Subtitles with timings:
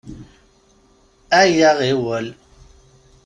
[1.41, 2.27] Ayya, ɣiwel!